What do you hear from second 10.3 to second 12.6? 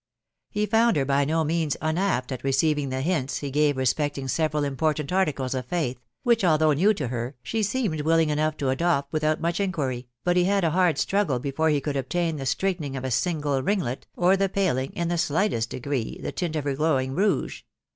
he had a hard struggle before he could obtain the